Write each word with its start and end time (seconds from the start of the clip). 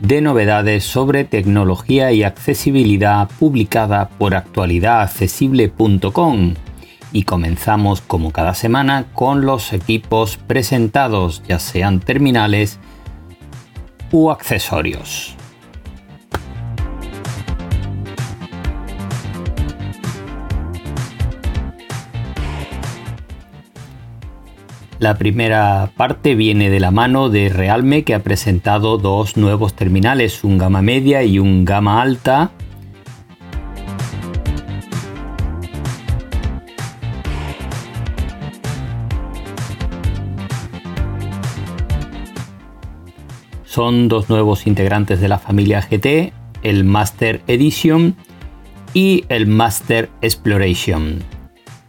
de 0.00 0.20
novedades 0.20 0.84
sobre 0.84 1.24
tecnología 1.24 2.12
y 2.12 2.22
accesibilidad 2.22 3.28
publicada 3.38 4.08
por 4.08 4.34
actualidadaccesible.com. 4.34 6.54
Y 7.12 7.24
comenzamos 7.24 8.00
como 8.00 8.30
cada 8.30 8.54
semana 8.54 9.06
con 9.12 9.44
los 9.44 9.72
equipos 9.72 10.36
presentados, 10.36 11.42
ya 11.48 11.58
sean 11.58 11.98
terminales 12.00 12.78
u 14.12 14.30
accesorios. 14.30 15.34
La 25.00 25.16
primera 25.16 25.92
parte 25.96 26.34
viene 26.34 26.68
de 26.68 26.78
la 26.78 26.90
mano 26.90 27.30
de 27.30 27.48
Realme 27.48 28.04
que 28.04 28.12
ha 28.12 28.22
presentado 28.22 28.98
dos 28.98 29.38
nuevos 29.38 29.72
terminales, 29.72 30.44
un 30.44 30.58
gama 30.58 30.82
media 30.82 31.22
y 31.24 31.38
un 31.38 31.64
gama 31.64 32.02
alta. 32.02 32.50
Son 43.64 44.08
dos 44.08 44.28
nuevos 44.28 44.66
integrantes 44.66 45.18
de 45.18 45.28
la 45.28 45.38
familia 45.38 45.80
GT, 45.80 46.34
el 46.62 46.84
Master 46.84 47.40
Edition 47.46 48.16
y 48.92 49.24
el 49.30 49.46
Master 49.46 50.10
Exploration. 50.20 51.39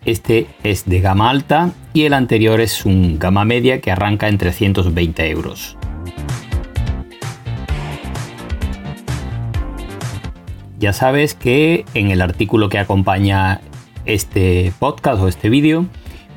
Este 0.03 0.47
es 0.63 0.89
de 0.89 0.99
gama 0.99 1.29
alta 1.29 1.73
y 1.93 2.05
el 2.05 2.13
anterior 2.13 2.59
es 2.59 2.85
un 2.87 3.19
gama 3.19 3.45
media 3.45 3.81
que 3.81 3.91
arranca 3.91 4.29
en 4.29 4.39
320 4.39 5.29
euros. 5.29 5.77
Ya 10.79 10.93
sabes 10.93 11.35
que 11.35 11.85
en 11.93 12.09
el 12.09 12.23
artículo 12.23 12.67
que 12.69 12.79
acompaña 12.79 13.61
este 14.05 14.73
podcast 14.79 15.21
o 15.21 15.27
este 15.27 15.49
vídeo 15.49 15.85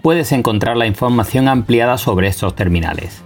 puedes 0.03 0.33
encontrar 0.33 0.77
la 0.77 0.87
información 0.87 1.49
ampliada 1.49 1.97
sobre 1.97 2.29
estos 2.29 2.55
terminales. 2.55 3.23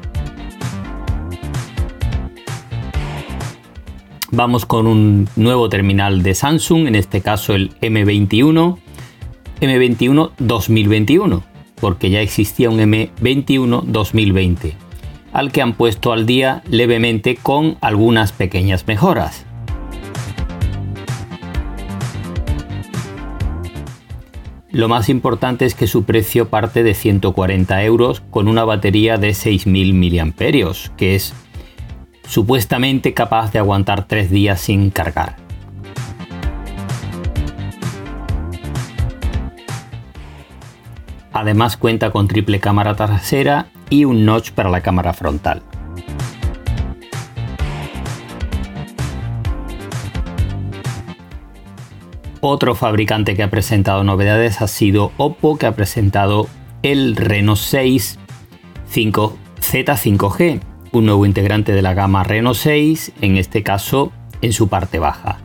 Vamos 4.30 4.66
con 4.66 4.86
un 4.86 5.28
nuevo 5.34 5.68
terminal 5.68 6.22
de 6.22 6.36
Samsung, 6.36 6.86
en 6.86 6.94
este 6.94 7.22
caso 7.22 7.56
el 7.56 7.74
M21 7.80 8.78
M21 9.60 10.32
2021, 10.38 11.42
porque 11.80 12.10
ya 12.10 12.20
existía 12.20 12.70
un 12.70 12.78
M21 12.78 13.82
2020, 13.84 14.74
al 15.32 15.52
que 15.52 15.62
han 15.62 15.74
puesto 15.74 16.12
al 16.12 16.26
día 16.26 16.62
levemente 16.68 17.36
con 17.36 17.76
algunas 17.80 18.32
pequeñas 18.32 18.86
mejoras. 18.86 19.44
Lo 24.70 24.86
más 24.88 25.08
importante 25.08 25.64
es 25.64 25.74
que 25.74 25.86
su 25.86 26.04
precio 26.04 26.50
parte 26.50 26.82
de 26.82 26.94
140 26.94 27.82
euros 27.84 28.20
con 28.30 28.48
una 28.48 28.64
batería 28.64 29.16
de 29.16 29.30
6.000 29.30 29.94
mAh, 29.94 30.96
que 30.96 31.14
es 31.14 31.32
supuestamente 32.28 33.14
capaz 33.14 33.50
de 33.50 33.58
aguantar 33.58 34.06
3 34.06 34.30
días 34.30 34.60
sin 34.60 34.90
cargar. 34.90 35.47
Además 41.38 41.76
cuenta 41.76 42.10
con 42.10 42.26
triple 42.26 42.58
cámara 42.58 42.96
trasera 42.96 43.68
y 43.90 44.04
un 44.04 44.26
notch 44.26 44.50
para 44.50 44.70
la 44.70 44.80
cámara 44.80 45.12
frontal. 45.12 45.62
Otro 52.40 52.74
fabricante 52.74 53.36
que 53.36 53.44
ha 53.44 53.50
presentado 53.50 54.02
novedades 54.02 54.60
ha 54.60 54.66
sido 54.66 55.12
Oppo, 55.16 55.58
que 55.58 55.66
ha 55.66 55.76
presentado 55.76 56.48
el 56.82 57.14
Reno 57.14 57.54
6 57.54 58.18
Z5G, 58.90 60.60
un 60.90 61.06
nuevo 61.06 61.24
integrante 61.24 61.70
de 61.70 61.82
la 61.82 61.94
gama 61.94 62.24
Reno 62.24 62.52
6, 62.52 63.12
en 63.20 63.36
este 63.36 63.62
caso 63.62 64.10
en 64.42 64.52
su 64.52 64.66
parte 64.66 64.98
baja. 64.98 65.38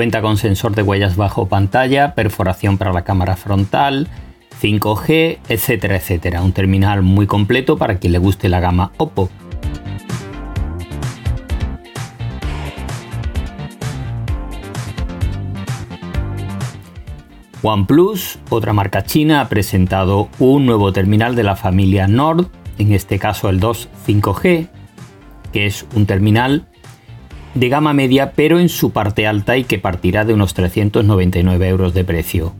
Cuenta 0.00 0.22
con 0.22 0.38
sensor 0.38 0.74
de 0.74 0.82
huellas 0.82 1.16
bajo 1.16 1.46
pantalla, 1.46 2.14
perforación 2.14 2.78
para 2.78 2.90
la 2.90 3.04
cámara 3.04 3.36
frontal, 3.36 4.08
5G, 4.62 5.40
etcétera, 5.46 5.96
etcétera. 5.96 6.40
Un 6.40 6.52
terminal 6.52 7.02
muy 7.02 7.26
completo 7.26 7.76
para 7.76 7.98
quien 7.98 8.14
le 8.14 8.18
guste 8.18 8.48
la 8.48 8.60
gama 8.60 8.92
Oppo. 8.96 9.28
OnePlus, 17.60 18.38
otra 18.48 18.72
marca 18.72 19.04
china, 19.04 19.42
ha 19.42 19.50
presentado 19.50 20.30
un 20.38 20.64
nuevo 20.64 20.94
terminal 20.94 21.36
de 21.36 21.42
la 21.42 21.56
familia 21.56 22.08
Nord, 22.08 22.46
en 22.78 22.94
este 22.94 23.18
caso 23.18 23.50
el 23.50 23.60
2 23.60 23.90
5G, 24.06 24.66
que 25.52 25.66
es 25.66 25.86
un 25.94 26.06
terminal 26.06 26.69
de 27.54 27.68
gama 27.68 27.92
media 27.92 28.32
pero 28.32 28.58
en 28.58 28.68
su 28.68 28.92
parte 28.92 29.26
alta 29.26 29.56
y 29.56 29.64
que 29.64 29.78
partirá 29.78 30.24
de 30.24 30.34
unos 30.34 30.54
399 30.54 31.68
euros 31.68 31.94
de 31.94 32.04
precio. 32.04 32.52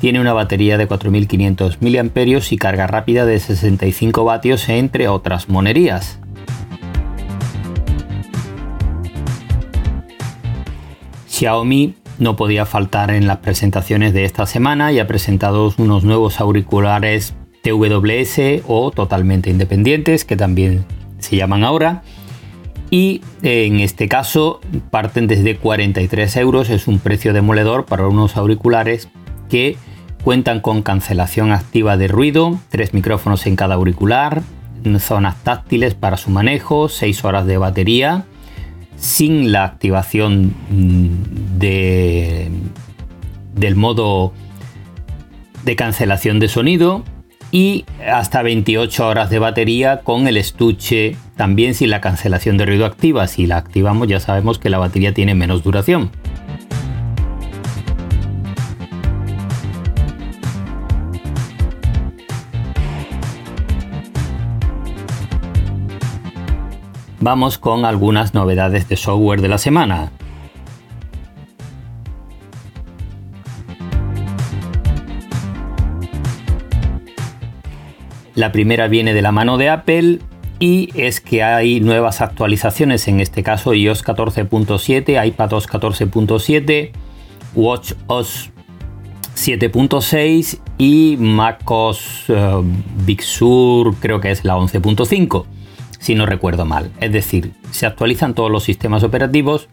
Tiene 0.00 0.20
una 0.20 0.32
batería 0.32 0.78
de 0.78 0.86
4500 0.86 1.82
mAh 1.82 2.40
y 2.50 2.56
carga 2.56 2.86
rápida 2.86 3.26
de 3.26 3.40
65 3.40 4.24
vatios 4.24 4.68
entre 4.68 5.08
otras 5.08 5.48
monerías. 5.48 6.20
Xiaomi 11.28 11.94
no 12.18 12.36
podía 12.36 12.66
faltar 12.66 13.10
en 13.10 13.26
las 13.26 13.38
presentaciones 13.38 14.12
de 14.12 14.24
esta 14.24 14.46
semana 14.46 14.92
y 14.92 14.98
ha 14.98 15.06
presentado 15.06 15.72
unos 15.78 16.04
nuevos 16.04 16.40
auriculares 16.40 17.34
TWS 17.62 18.62
o 18.66 18.90
totalmente 18.90 19.50
independientes 19.50 20.24
que 20.24 20.36
también 20.36 20.84
se 21.18 21.36
llaman 21.36 21.64
ahora. 21.64 22.02
Y 22.90 23.20
en 23.42 23.80
este 23.80 24.08
caso 24.08 24.60
parten 24.90 25.26
desde 25.26 25.56
43 25.56 26.36
euros. 26.36 26.70
Es 26.70 26.88
un 26.88 26.98
precio 26.98 27.32
demoledor 27.32 27.84
para 27.84 28.06
unos 28.08 28.36
auriculares 28.36 29.08
que 29.50 29.76
cuentan 30.24 30.60
con 30.60 30.82
cancelación 30.82 31.52
activa 31.52 31.96
de 31.96 32.08
ruido 32.08 32.58
tres 32.70 32.94
micrófonos 32.94 33.46
en 33.46 33.56
cada 33.56 33.74
auricular 33.74 34.42
zonas 34.98 35.36
táctiles 35.42 35.94
para 35.94 36.16
su 36.16 36.30
manejo 36.30 36.88
6 36.88 37.24
horas 37.24 37.46
de 37.46 37.58
batería 37.58 38.24
sin 38.98 39.52
la 39.52 39.64
activación 39.64 40.54
mm, 40.70 41.58
de, 41.58 42.50
del 43.54 43.76
modo 43.76 44.32
de 45.64 45.76
cancelación 45.76 46.40
de 46.40 46.48
sonido 46.48 47.04
y 47.50 47.84
hasta 48.06 48.42
28 48.42 49.06
horas 49.06 49.30
de 49.30 49.38
batería 49.38 50.00
con 50.00 50.28
el 50.28 50.36
estuche 50.36 51.16
también 51.36 51.74
sin 51.74 51.90
la 51.90 52.00
cancelación 52.00 52.58
de 52.58 52.66
ruido 52.66 52.84
activa. 52.84 53.26
Si 53.26 53.46
la 53.46 53.56
activamos 53.56 54.08
ya 54.08 54.20
sabemos 54.20 54.58
que 54.58 54.70
la 54.70 54.78
batería 54.78 55.14
tiene 55.14 55.34
menos 55.34 55.62
duración. 55.62 56.10
Vamos 67.20 67.58
con 67.58 67.84
algunas 67.84 68.34
novedades 68.34 68.88
de 68.88 68.96
software 68.96 69.40
de 69.40 69.48
la 69.48 69.58
semana. 69.58 70.10
La 78.34 78.52
primera 78.52 78.86
viene 78.86 79.14
de 79.14 79.22
la 79.22 79.32
mano 79.32 79.58
de 79.58 79.68
Apple 79.68 80.20
y 80.60 80.90
es 80.94 81.20
que 81.20 81.42
hay 81.42 81.80
nuevas 81.80 82.20
actualizaciones, 82.20 83.08
en 83.08 83.20
este 83.20 83.42
caso 83.42 83.74
iOS 83.74 84.04
14.7, 84.04 85.26
iPadOS 85.26 85.68
14.7, 85.68 86.92
WatchOS 87.54 88.50
7.6 89.34 90.60
y 90.78 91.16
MacOS 91.18 92.28
uh, 92.30 92.64
Big 93.04 93.22
Sur 93.22 93.94
creo 93.96 94.20
que 94.20 94.30
es 94.30 94.44
la 94.44 94.56
11.5, 94.56 95.46
si 95.98 96.14
no 96.14 96.26
recuerdo 96.26 96.64
mal. 96.64 96.90
Es 97.00 97.12
decir, 97.12 97.52
se 97.70 97.86
actualizan 97.86 98.34
todos 98.34 98.50
los 98.50 98.64
sistemas 98.64 99.02
operativos 99.02 99.68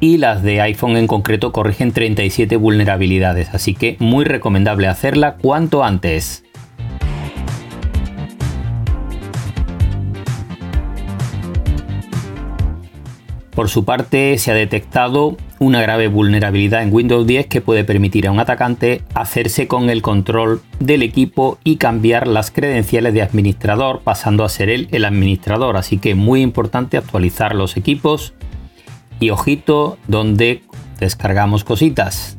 y 0.00 0.18
las 0.18 0.42
de 0.42 0.60
iPhone 0.60 0.96
en 0.96 1.06
concreto 1.06 1.52
corrigen 1.52 1.92
37 1.92 2.56
vulnerabilidades, 2.56 3.50
así 3.54 3.74
que 3.74 3.96
muy 3.98 4.24
recomendable 4.24 4.86
hacerla 4.86 5.36
cuanto 5.36 5.84
antes. 5.84 6.44
Por 13.58 13.68
su 13.68 13.84
parte, 13.84 14.38
se 14.38 14.52
ha 14.52 14.54
detectado 14.54 15.36
una 15.58 15.82
grave 15.82 16.06
vulnerabilidad 16.06 16.84
en 16.84 16.94
Windows 16.94 17.26
10 17.26 17.48
que 17.48 17.60
puede 17.60 17.82
permitir 17.82 18.28
a 18.28 18.30
un 18.30 18.38
atacante 18.38 19.02
hacerse 19.14 19.66
con 19.66 19.90
el 19.90 20.00
control 20.00 20.62
del 20.78 21.02
equipo 21.02 21.58
y 21.64 21.74
cambiar 21.74 22.28
las 22.28 22.52
credenciales 22.52 23.14
de 23.14 23.22
administrador, 23.22 24.02
pasando 24.04 24.44
a 24.44 24.48
ser 24.48 24.68
él 24.68 24.86
el 24.92 25.04
administrador. 25.04 25.76
Así 25.76 25.98
que 25.98 26.14
muy 26.14 26.40
importante 26.40 26.98
actualizar 26.98 27.56
los 27.56 27.76
equipos 27.76 28.32
y 29.18 29.30
ojito 29.30 29.98
donde 30.06 30.62
descargamos 31.00 31.64
cositas. 31.64 32.37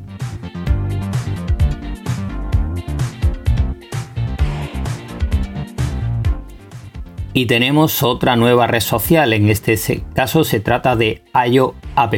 Y 7.34 7.46
tenemos 7.46 8.02
otra 8.02 8.36
nueva 8.36 8.68
red 8.68 8.80
social, 8.80 9.34
en 9.34 9.50
este 9.50 9.78
caso 10.14 10.44
se 10.44 10.60
trata 10.60 10.96
de 10.96 11.24
IO 11.48 11.76
App. 11.96 12.16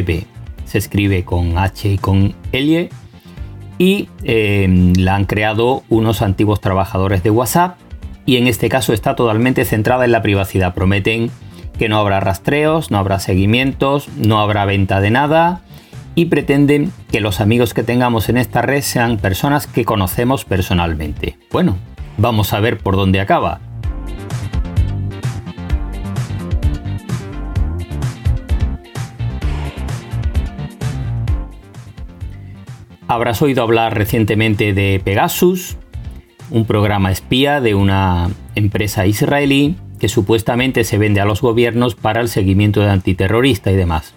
Se 0.66 0.78
escribe 0.78 1.26
con 1.26 1.58
H 1.58 1.90
y 1.90 1.98
con 1.98 2.34
L 2.54 2.90
y 3.78 4.10
em, 4.24 4.94
la 4.94 5.16
han 5.16 5.26
creado 5.26 5.84
unos 5.90 6.22
antiguos 6.22 6.62
trabajadores 6.62 7.24
de 7.24 7.30
WhatsApp 7.30 7.78
y 8.26 8.38
en 8.38 8.48
este 8.48 8.70
caso 8.70 8.94
está 8.94 9.16
totalmente 9.16 9.66
centrada 9.66 10.06
en 10.06 10.14
la 10.14 10.22
privacidad. 10.22 10.74
Prometen 10.74 11.30
que 11.78 11.90
no 11.90 11.98
habrá 11.98 12.22
rastreos, 12.22 12.90
no 12.90 12.98
habrá 12.98 13.20
seguimientos, 13.20 14.08
no 14.16 14.40
habrá 14.40 14.64
venta 14.64 15.02
de 15.02 15.12
nada 15.12 15.62
y 16.16 16.26
pretenden 16.26 16.94
que 17.12 17.20
los 17.20 17.42
amigos 17.42 17.74
que 17.74 17.84
tengamos 17.84 18.30
en 18.30 18.38
esta 18.38 18.62
red 18.62 18.82
sean 18.82 19.18
personas 19.18 19.68
que 19.68 19.84
conocemos 19.84 20.46
personalmente. 20.46 21.38
Bueno, 21.52 21.78
vamos 22.18 22.54
a 22.54 22.62
ver 22.62 22.78
por 22.78 22.96
dónde 22.96 23.20
acaba. 23.20 23.60
Habrás 33.12 33.42
oído 33.42 33.62
hablar 33.62 33.98
recientemente 33.98 34.72
de 34.72 35.02
Pegasus, 35.04 35.76
un 36.50 36.64
programa 36.64 37.12
espía 37.12 37.60
de 37.60 37.76
una 37.76 38.30
empresa 38.56 39.06
israelí 39.06 39.76
que 40.00 40.08
supuestamente 40.08 40.86
se 40.86 40.98
vende 40.98 41.20
a 41.20 41.26
los 41.26 41.42
gobiernos 41.42 41.96
para 41.96 42.22
el 42.22 42.30
seguimiento 42.30 42.80
de 42.80 42.90
antiterrorista 42.90 43.70
y 43.70 43.76
demás. 43.76 44.14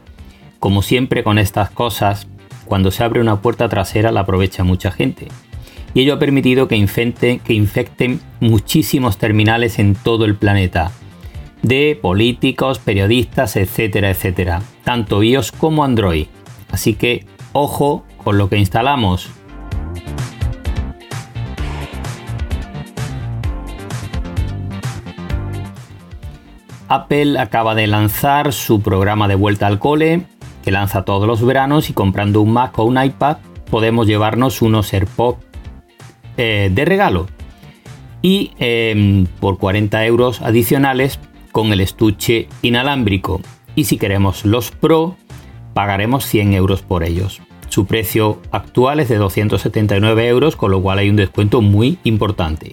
Como 0.61 0.81
siempre 0.81 1.25
con 1.25 1.39
estas 1.39 1.71
cosas, 1.71 2.29
cuando 2.67 2.93
se 2.93 3.03
abre 3.03 3.21
una 3.21 3.43
puerta 3.43 3.69
trasera 3.69 4.13
la 4.13 4.21
aprovecha 4.21 4.63
mucha 4.63 4.93
gente. 4.93 5.27
Y 5.93 6.03
ello 6.03 6.15
ha 6.15 6.19
permitido 6.21 6.69
que, 6.69 6.77
que 7.45 7.53
infecten 7.53 8.21
muchísimos 8.39 9.19
terminales 9.19 9.81
en 9.81 9.97
todo 9.97 10.25
el 10.25 10.37
planeta, 10.37 10.93
de 11.63 11.99
políticos, 12.01 12.79
periodistas, 12.79 13.57
etcétera, 13.57 14.11
etcétera, 14.11 14.63
tanto 14.85 15.21
iOS 15.25 15.51
como 15.51 15.83
Android. 15.83 16.29
Así 16.71 16.95
que 16.95 17.27
ojo 17.53 18.05
con 18.25 18.39
lo 18.39 18.49
que 18.49 18.59
instalamos. 18.59 19.31
Apple 26.89 27.39
acaba 27.39 27.75
de 27.75 27.87
lanzar 27.87 28.53
su 28.53 28.83
programa 28.83 29.29
de 29.29 29.35
vuelta 29.35 29.67
al 29.67 29.79
cole, 29.79 30.27
que 30.63 30.71
lanza 30.71 31.05
todos 31.05 31.27
los 31.27 31.45
veranos 31.45 31.91
y 31.91 31.93
comprando 31.93 32.41
un 32.41 32.53
Mac 32.53 32.79
o 32.79 32.85
un 32.85 33.03
iPad 33.03 33.39
podemos 33.75 34.07
llevarnos 34.07 34.63
unos 34.63 34.93
AirPods 34.93 35.39
eh, 36.37 36.71
de 36.73 36.85
regalo. 36.85 37.27
Y 38.23 38.53
em, 38.59 39.27
por 39.41 39.59
40 39.59 40.07
euros 40.07 40.43
adicionales 40.43 41.19
con 41.51 41.73
el 41.73 41.81
estuche 41.81 42.49
inalámbrico. 42.63 43.41
Y 43.75 43.85
si 43.85 43.99
queremos 43.99 44.45
los 44.45 44.71
Pro, 44.71 45.17
pagaremos 45.75 46.25
100 46.27 46.55
euros 46.55 46.83
por 46.83 47.03
ellos. 47.03 47.43
Su 47.75 47.87
precio 47.87 48.41
actual 48.53 49.01
es 49.01 49.09
de 49.09 49.17
279 49.17 50.29
euros, 50.29 50.55
con 50.55 50.71
lo 50.71 50.81
cual 50.81 51.01
hay 51.01 51.11
un 51.11 51.17
descuento 51.17 51.61
muy 51.61 51.99
importante. 52.05 52.71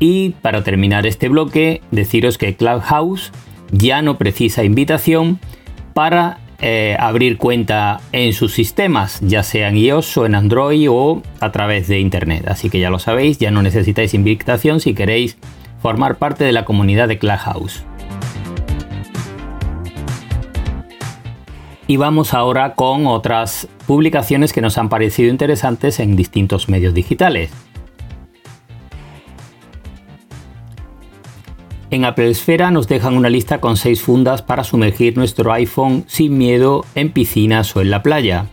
Y 0.00 0.30
para 0.42 0.64
terminar 0.64 1.06
este 1.06 1.28
bloque, 1.28 1.82
deciros 1.92 2.36
que 2.36 2.56
Clubhouse 2.56 3.30
ya 3.70 4.02
no 4.02 4.18
precisa 4.18 4.64
invitación 4.64 5.38
para 5.94 6.40
eh, 6.58 6.96
abrir 6.98 7.38
cuenta 7.38 8.00
en 8.10 8.32
sus 8.32 8.52
sistemas, 8.52 9.20
ya 9.20 9.44
sea 9.44 9.68
en 9.68 9.76
iOS 9.76 10.16
o 10.16 10.26
en 10.26 10.34
Android 10.34 10.90
o 10.90 11.22
a 11.38 11.52
través 11.52 11.86
de 11.86 12.00
Internet. 12.00 12.48
Así 12.48 12.70
que 12.70 12.80
ya 12.80 12.90
lo 12.90 12.98
sabéis, 12.98 13.38
ya 13.38 13.52
no 13.52 13.62
necesitáis 13.62 14.14
invitación 14.14 14.80
si 14.80 14.94
queréis 14.94 15.38
formar 15.80 16.16
parte 16.16 16.42
de 16.42 16.50
la 16.50 16.64
comunidad 16.64 17.06
de 17.06 17.16
Clubhouse. 17.16 17.84
Y 21.90 21.96
vamos 21.96 22.34
ahora 22.34 22.74
con 22.74 23.08
otras 23.08 23.66
publicaciones 23.88 24.52
que 24.52 24.60
nos 24.60 24.78
han 24.78 24.88
parecido 24.88 25.28
interesantes 25.28 25.98
en 25.98 26.14
distintos 26.14 26.68
medios 26.68 26.94
digitales. 26.94 27.50
En 31.90 32.04
Apple 32.04 32.30
Esfera 32.30 32.70
nos 32.70 32.86
dejan 32.86 33.16
una 33.16 33.28
lista 33.28 33.60
con 33.60 33.76
seis 33.76 34.02
fundas 34.02 34.40
para 34.40 34.62
sumergir 34.62 35.16
nuestro 35.16 35.52
iPhone 35.52 36.04
sin 36.06 36.38
miedo 36.38 36.84
en 36.94 37.10
piscinas 37.10 37.74
o 37.74 37.80
en 37.80 37.90
la 37.90 38.04
playa. 38.04 38.46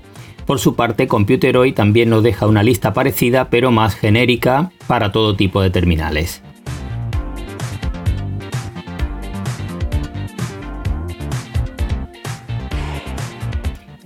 Por 0.48 0.58
su 0.58 0.76
parte, 0.76 1.06
Computeroid 1.08 1.76
también 1.76 2.10
nos 2.10 2.24
deja 2.24 2.48
una 2.48 2.64
lista 2.64 2.94
parecida 2.94 3.52
pero 3.52 3.70
más 3.70 3.94
genérica 3.94 4.72
para 4.88 5.12
todo 5.12 5.36
tipo 5.36 5.62
de 5.62 5.70
terminales. 5.70 6.42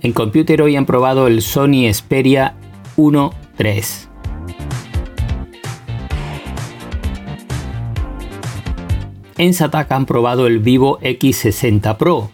En 0.02 0.12
Computer 0.12 0.60
hoy 0.62 0.74
han 0.74 0.84
probado 0.84 1.28
el 1.28 1.42
Sony 1.42 1.88
Xperia 1.92 2.56
1 2.96 3.32
3. 3.56 4.08
En 9.38 9.54
Sataka 9.54 9.94
han 9.94 10.06
probado 10.06 10.48
el 10.48 10.58
Vivo 10.58 10.98
X60 11.02 11.96
Pro. 11.98 12.32